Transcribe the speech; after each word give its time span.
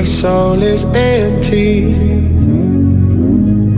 My 0.00 0.04
soul 0.04 0.62
is 0.62 0.84
empty. 0.94 1.92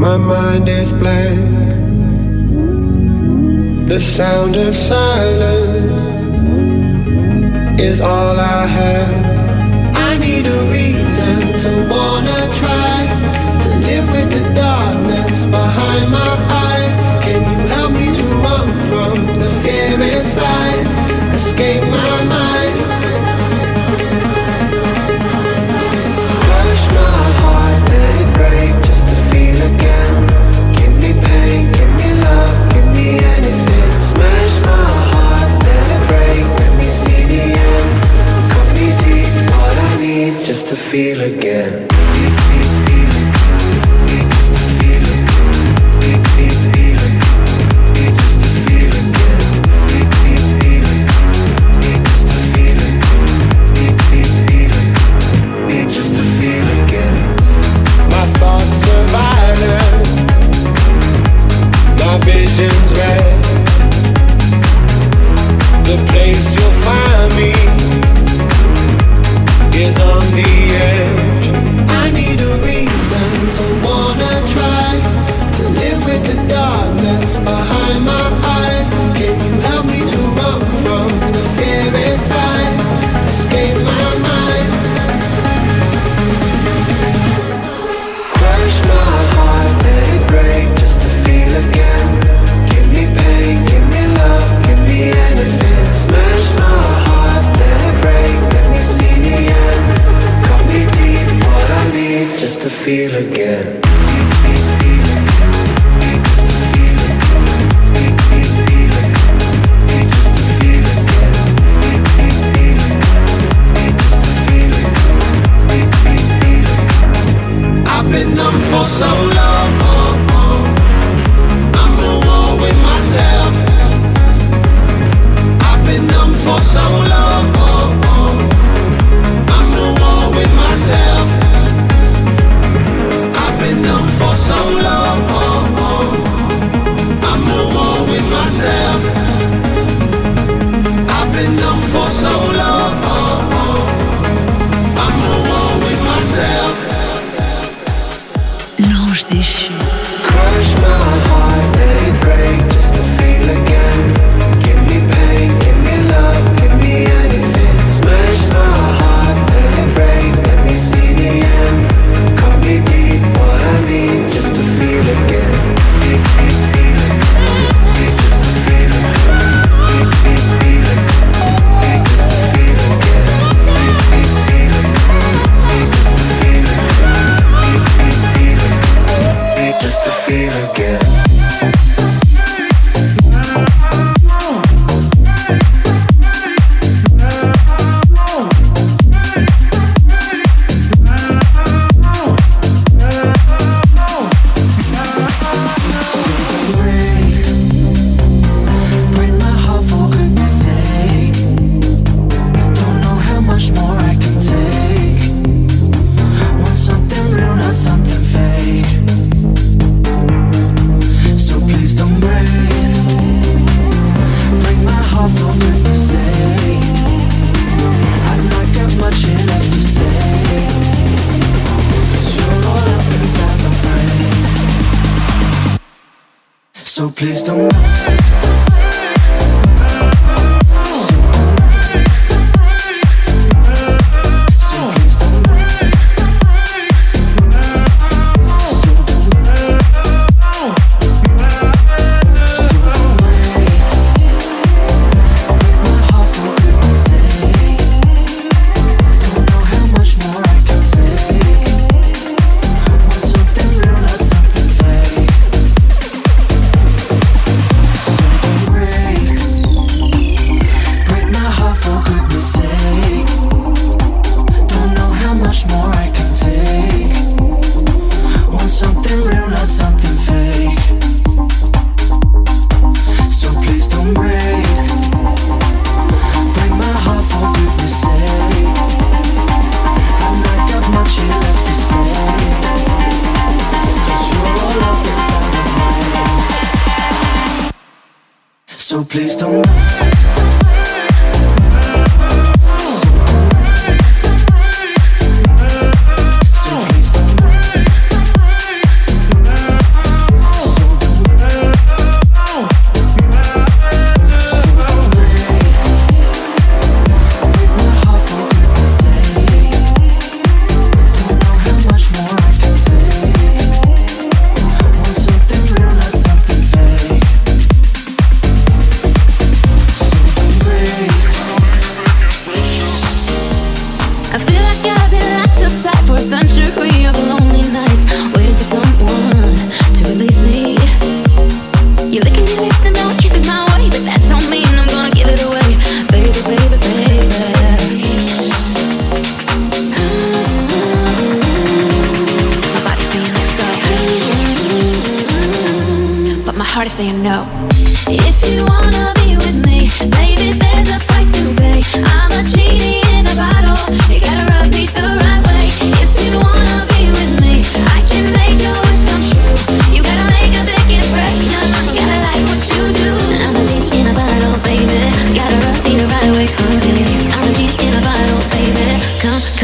My 0.04 0.16
mind 0.16 0.68
is 0.68 0.92
blank. 0.92 1.88
The 3.88 3.98
sound 3.98 4.54
of 4.54 4.76
silence 4.76 5.90
is 7.80 8.00
all 8.00 8.38
I 8.38 8.66
have. 8.66 9.96
I 9.96 10.16
need 10.18 10.46
a 10.46 10.60
reason 10.70 11.58
to 11.62 11.70
wanna 11.90 12.40
try 12.60 12.98
to 13.64 13.70
live 13.88 14.06
with 14.12 14.28
the 14.36 14.44
darkness 14.54 15.46
behind 15.48 16.08
my 16.12 16.34
eyes. 16.68 16.94
Can 17.24 17.42
you 17.50 17.60
help 17.74 17.92
me 18.00 18.06
to 18.18 18.24
run 18.46 18.68
from 18.88 19.14
the 19.40 19.50
fear 19.64 20.00
inside? 20.00 20.61
just 40.52 40.68
to 40.68 40.76
feel 40.76 41.22
again. 41.22 42.31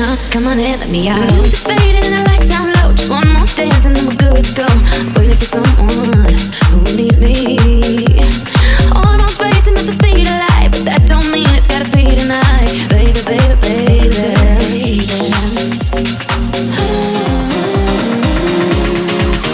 on, 0.08 0.16
come 0.30 0.46
on 0.46 0.58
in, 0.58 0.78
let 0.80 0.90
me 0.90 1.08
out. 1.08 1.18
Music's 1.18 1.64
fading 1.64 2.04
and 2.04 2.14
the 2.14 2.22
lights 2.30 2.48
down 2.48 2.72
low. 2.80 2.92
Just 2.94 3.10
one 3.10 3.28
more 3.28 3.46
dance 3.46 3.84
and 3.84 3.96
then 3.96 4.06
we're 4.06 4.16
good 4.16 4.44
to 4.44 4.54
go. 4.54 4.66
Waiting 5.16 5.36
for 5.36 5.44
someone 5.44 6.38
who 6.70 6.80
needs 6.96 7.20
me. 7.20 7.58
All 8.94 9.16
those 9.18 9.38
racing 9.40 9.76
at 9.76 9.84
the 9.84 9.92
speed 10.00 10.26
of 10.26 10.38
light, 10.48 10.70
but 10.72 10.84
that 10.88 11.06
don't 11.06 11.28
mean 11.30 11.48
it's 11.52 11.66
gotta 11.66 11.90
be 11.92 12.16
tonight, 12.16 12.88
baby, 12.88 13.20
baby, 13.26 13.56
baby. 13.60 15.04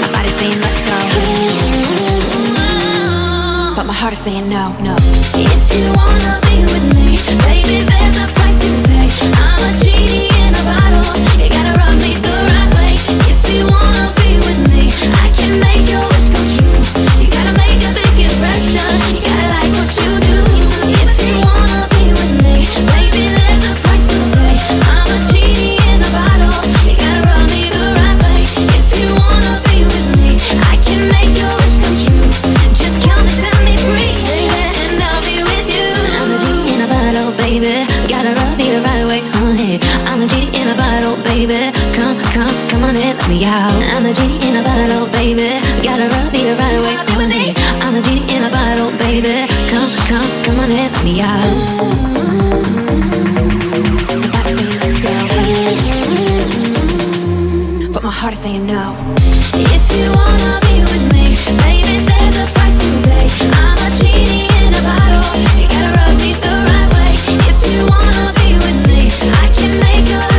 My 0.01 0.09
body's 0.13 0.37
saying 0.39 0.61
let's 0.61 0.83
go, 0.87 0.97
but 3.75 3.85
my 3.87 3.95
heart 3.95 4.13
is 4.13 4.21
saying 4.21 4.49
no, 4.49 4.73
no. 4.81 4.95
If 5.35 5.75
you 5.75 5.93
wanna. 5.97 6.34
knock 43.25 43.31
me 43.31 43.45
out. 43.45 43.73
I'm 43.95 44.07
a 44.07 44.13
genie 44.13 44.39
in 44.49 44.57
a 44.57 44.63
bottle, 44.63 45.07
baby. 45.13 45.61
Gotta 45.83 46.09
rub 46.09 46.33
me 46.33 46.45
the 46.45 46.57
right 46.57 46.81
way. 46.81 46.97
Come 47.07 47.17
with 47.19 47.29
me. 47.29 47.55
I'm 47.81 47.95
a 47.95 48.03
genie 48.03 48.27
in 48.35 48.45
a 48.45 48.51
bottle, 48.51 48.91
baby. 48.99 49.47
Come, 49.71 49.91
come, 50.09 50.29
come 50.45 50.59
on, 50.61 50.71
in, 50.71 50.77
help 50.77 51.05
me 51.05 51.21
out. 51.23 51.51
But 57.93 58.03
my 58.03 58.11
heart 58.11 58.35
is 58.35 58.41
saying 58.41 58.67
no. 58.67 58.95
If 59.55 59.85
you 59.97 60.11
wanna 60.13 60.61
be 60.67 60.81
with 60.91 61.13
me, 61.13 61.37
baby, 61.65 62.05
there's 62.05 62.37
a 62.37 62.47
price 62.53 62.77
to 62.83 62.91
pay. 63.09 63.29
I'm 63.55 63.79
a 63.79 63.91
genie 63.99 64.49
in 64.61 64.75
a 64.75 64.83
bottle. 64.83 65.25
You 65.59 65.69
gotta 65.69 65.91
rub 65.97 66.15
me 66.21 66.35
the 66.45 66.55
right 66.69 66.89
way. 66.95 67.13
If 67.51 67.59
you 67.71 67.87
wanna 67.87 68.33
be 68.41 68.49
with 68.65 68.81
me, 68.89 69.09
I 69.43 69.49
can 69.57 69.73
make 69.81 70.09
a 70.11 70.34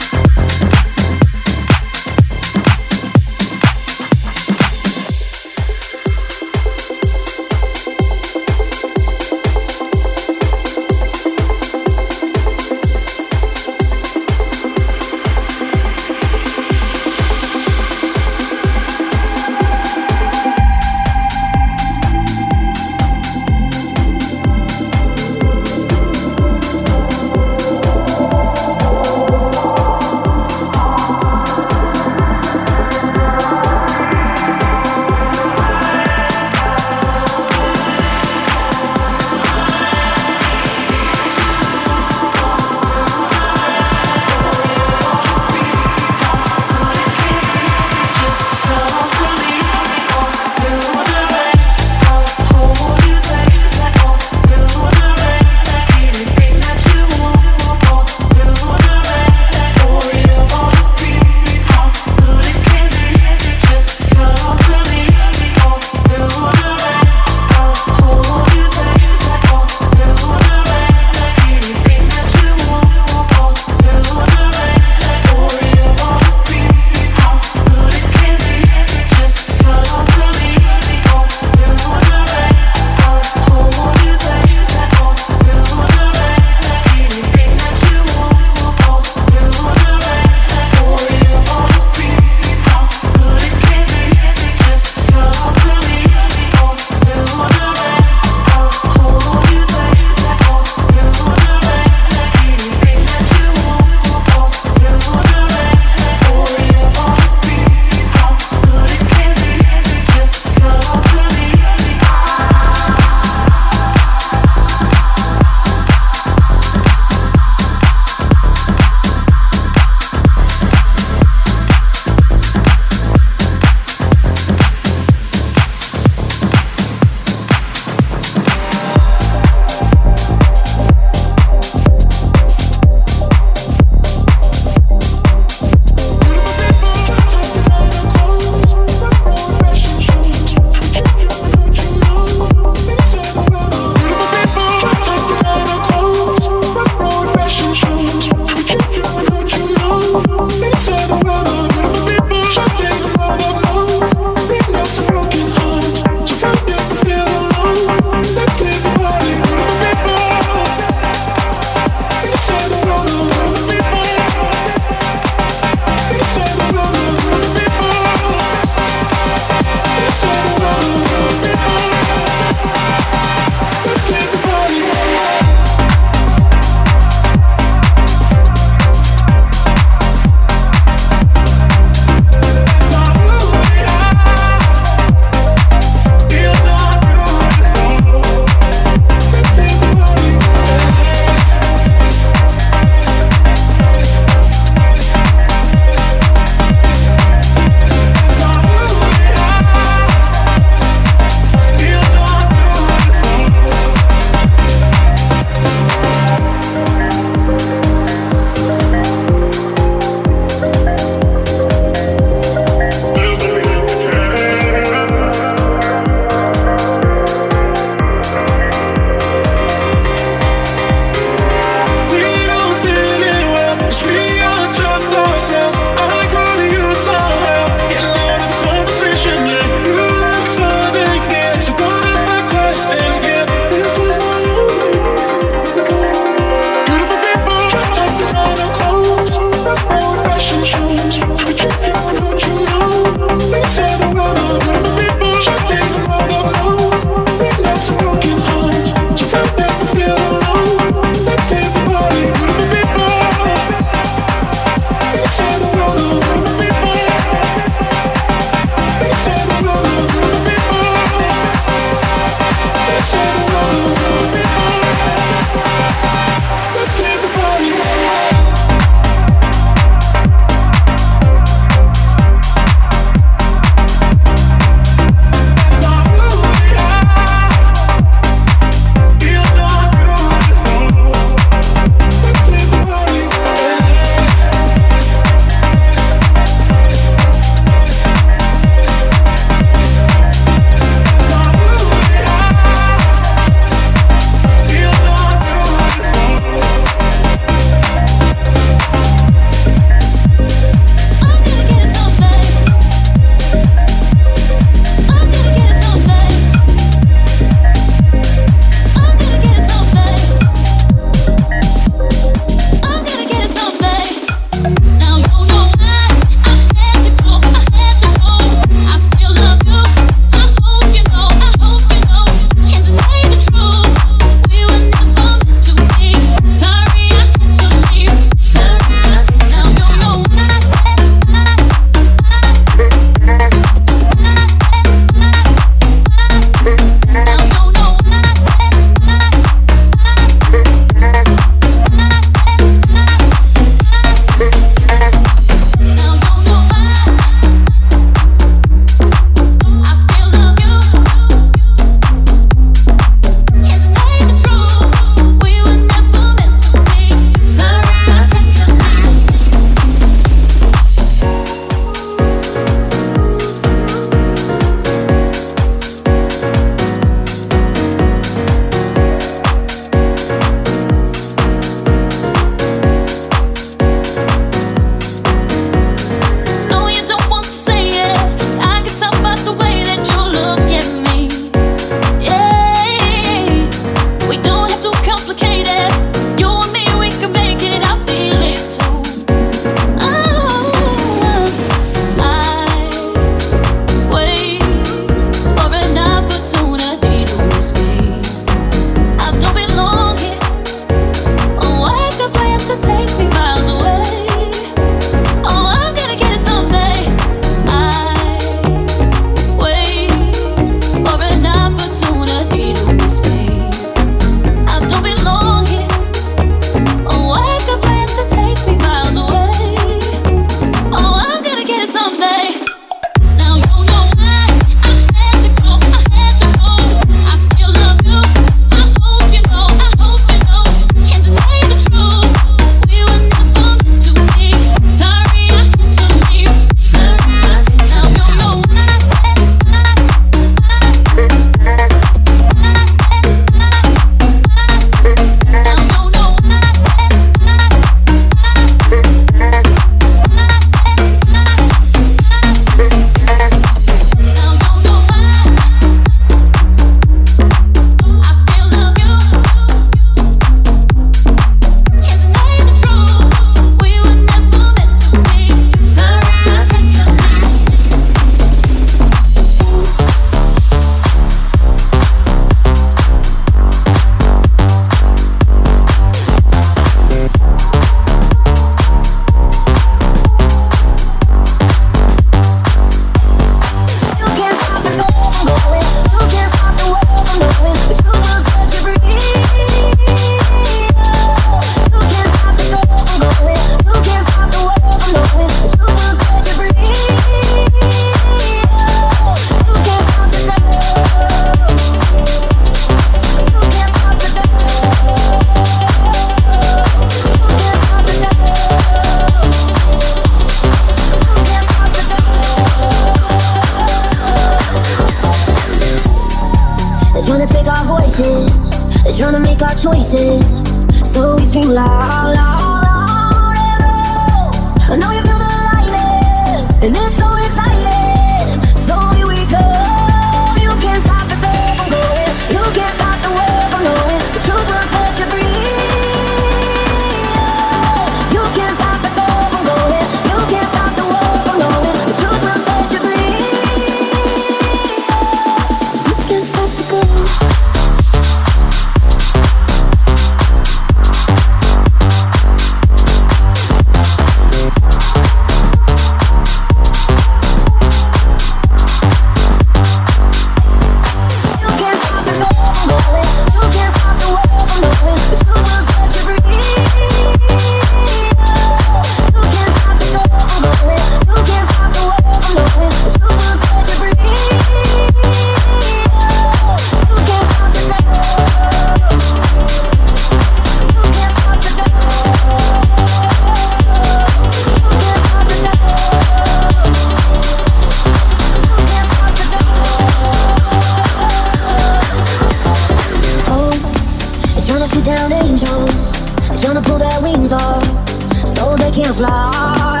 butterfly. 599.18 600.00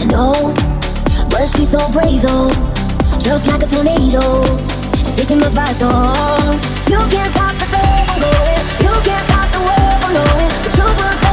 And 0.00 0.12
oh, 0.14 0.54
but 1.30 1.48
she's 1.48 1.70
so 1.70 1.78
brave 1.90 2.22
though, 2.22 2.50
just 3.18 3.46
like 3.46 3.62
a 3.62 3.66
tornado, 3.66 4.44
she's 4.96 5.16
taking 5.16 5.42
us 5.42 5.54
by 5.54 5.64
storm. 5.66 6.60
You 6.88 6.98
can't 7.10 7.30
stop 7.30 7.54
the 7.54 7.66
fame 7.72 8.06
from 8.06 8.20
going, 8.20 8.64
you 8.80 8.94
can't 9.02 9.24
stop 9.28 9.50
the 9.52 9.60
world 9.60 10.02
from 10.02 10.14
knowing 10.14 10.48
the 10.62 10.70
truth 10.74 10.96
was. 10.98 11.23